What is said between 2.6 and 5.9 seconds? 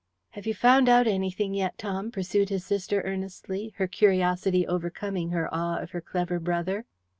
sister earnestly, her curiosity overcoming her awe